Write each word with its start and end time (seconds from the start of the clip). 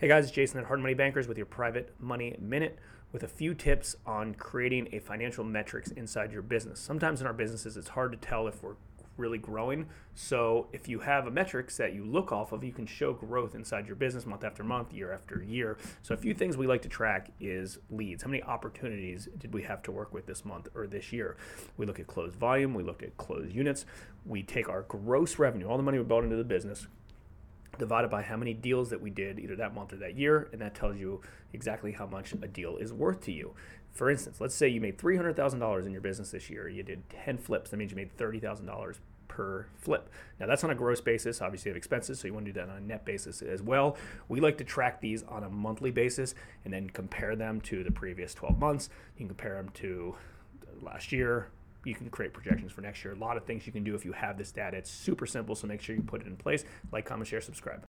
Hey 0.00 0.06
guys, 0.06 0.30
Jason 0.30 0.60
at 0.60 0.66
Hard 0.66 0.78
Money 0.78 0.94
Bankers 0.94 1.26
with 1.26 1.36
your 1.36 1.46
private 1.46 1.92
money 1.98 2.36
minute 2.38 2.78
with 3.10 3.24
a 3.24 3.26
few 3.26 3.52
tips 3.52 3.96
on 4.06 4.32
creating 4.32 4.86
a 4.92 5.00
financial 5.00 5.42
metrics 5.42 5.90
inside 5.90 6.30
your 6.30 6.40
business. 6.40 6.78
Sometimes 6.78 7.20
in 7.20 7.26
our 7.26 7.32
businesses, 7.32 7.76
it's 7.76 7.88
hard 7.88 8.12
to 8.12 8.16
tell 8.16 8.46
if 8.46 8.62
we're 8.62 8.76
really 9.16 9.38
growing. 9.38 9.86
So 10.14 10.68
if 10.72 10.86
you 10.86 11.00
have 11.00 11.26
a 11.26 11.32
metrics 11.32 11.76
that 11.78 11.94
you 11.94 12.04
look 12.04 12.30
off 12.30 12.52
of, 12.52 12.62
you 12.62 12.70
can 12.70 12.86
show 12.86 13.12
growth 13.12 13.56
inside 13.56 13.88
your 13.88 13.96
business 13.96 14.24
month 14.24 14.44
after 14.44 14.62
month, 14.62 14.92
year 14.92 15.12
after 15.12 15.42
year. 15.42 15.76
So 16.02 16.14
a 16.14 16.16
few 16.16 16.32
things 16.32 16.56
we 16.56 16.68
like 16.68 16.82
to 16.82 16.88
track 16.88 17.32
is 17.40 17.80
leads. 17.90 18.22
How 18.22 18.30
many 18.30 18.44
opportunities 18.44 19.28
did 19.36 19.52
we 19.52 19.64
have 19.64 19.82
to 19.82 19.90
work 19.90 20.14
with 20.14 20.26
this 20.26 20.44
month 20.44 20.68
or 20.76 20.86
this 20.86 21.12
year? 21.12 21.36
We 21.76 21.86
look 21.86 21.98
at 21.98 22.06
closed 22.06 22.36
volume, 22.36 22.72
we 22.72 22.84
look 22.84 23.02
at 23.02 23.16
closed 23.16 23.52
units. 23.52 23.84
We 24.24 24.44
take 24.44 24.68
our 24.68 24.82
gross 24.82 25.40
revenue, 25.40 25.66
all 25.66 25.76
the 25.76 25.82
money 25.82 25.98
we 25.98 26.04
brought 26.04 26.22
into 26.22 26.36
the 26.36 26.44
business, 26.44 26.86
divided 27.78 28.10
by 28.10 28.22
how 28.22 28.36
many 28.36 28.54
deals 28.54 28.90
that 28.90 29.00
we 29.00 29.10
did 29.10 29.38
either 29.38 29.56
that 29.56 29.74
month 29.74 29.92
or 29.92 29.96
that 29.96 30.16
year, 30.16 30.48
and 30.52 30.60
that 30.60 30.74
tells 30.74 30.96
you 30.96 31.20
exactly 31.52 31.92
how 31.92 32.06
much 32.06 32.32
a 32.32 32.48
deal 32.48 32.76
is 32.76 32.92
worth 32.92 33.20
to 33.22 33.32
you. 33.32 33.54
For 33.92 34.10
instance, 34.10 34.40
let's 34.40 34.54
say 34.54 34.68
you 34.68 34.80
made 34.80 34.98
$300,000 34.98 35.86
in 35.86 35.92
your 35.92 36.00
business 36.00 36.30
this 36.30 36.50
year. 36.50 36.68
You 36.68 36.82
did 36.82 37.08
10 37.10 37.38
flips. 37.38 37.70
That 37.70 37.78
means 37.78 37.90
you 37.90 37.96
made 37.96 38.16
$30,000 38.16 38.98
per 39.28 39.66
flip. 39.76 40.10
Now 40.40 40.46
that's 40.46 40.64
on 40.64 40.70
a 40.70 40.74
gross 40.74 41.00
basis. 41.00 41.40
Obviously, 41.40 41.68
you 41.68 41.72
have 41.72 41.76
expenses, 41.76 42.18
so 42.18 42.26
you 42.26 42.34
want 42.34 42.46
to 42.46 42.52
do 42.52 42.60
that 42.60 42.68
on 42.68 42.76
a 42.76 42.80
net 42.80 43.04
basis 43.04 43.40
as 43.42 43.62
well. 43.62 43.96
We 44.28 44.40
like 44.40 44.58
to 44.58 44.64
track 44.64 45.00
these 45.00 45.22
on 45.22 45.44
a 45.44 45.48
monthly 45.48 45.90
basis 45.90 46.34
and 46.64 46.72
then 46.72 46.90
compare 46.90 47.36
them 47.36 47.60
to 47.62 47.84
the 47.84 47.92
previous 47.92 48.34
12 48.34 48.58
months. 48.58 48.88
You 49.16 49.26
can 49.26 49.28
compare 49.28 49.54
them 49.54 49.70
to 49.74 50.16
last 50.82 51.12
year, 51.12 51.48
you 51.88 51.94
can 51.94 52.10
create 52.10 52.32
projections 52.32 52.70
for 52.72 52.82
next 52.82 53.04
year. 53.04 53.14
A 53.14 53.16
lot 53.16 53.36
of 53.36 53.44
things 53.44 53.66
you 53.66 53.72
can 53.72 53.84
do 53.84 53.94
if 53.94 54.04
you 54.04 54.12
have 54.12 54.38
this 54.38 54.52
data. 54.52 54.76
It's 54.76 54.90
super 54.90 55.26
simple, 55.26 55.54
so 55.54 55.66
make 55.66 55.80
sure 55.80 55.96
you 55.96 56.02
put 56.02 56.20
it 56.20 56.26
in 56.26 56.36
place. 56.36 56.64
Like, 56.92 57.06
comment, 57.06 57.26
share, 57.26 57.40
subscribe. 57.40 57.86